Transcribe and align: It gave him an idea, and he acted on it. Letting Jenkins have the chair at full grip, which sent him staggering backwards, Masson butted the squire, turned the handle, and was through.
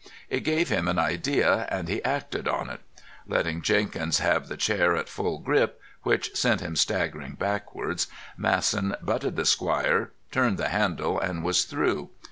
It 0.31 0.39
gave 0.39 0.69
him 0.69 0.87
an 0.87 0.97
idea, 0.97 1.67
and 1.69 1.87
he 1.87 2.03
acted 2.03 2.47
on 2.47 2.71
it. 2.71 2.79
Letting 3.27 3.61
Jenkins 3.61 4.17
have 4.17 4.47
the 4.47 4.57
chair 4.57 4.95
at 4.95 5.07
full 5.07 5.37
grip, 5.37 5.79
which 6.01 6.35
sent 6.35 6.59
him 6.59 6.75
staggering 6.75 7.33
backwards, 7.33 8.07
Masson 8.35 8.95
butted 9.03 9.35
the 9.35 9.45
squire, 9.45 10.11
turned 10.31 10.57
the 10.57 10.69
handle, 10.69 11.19
and 11.19 11.43
was 11.43 11.65
through. 11.65 12.09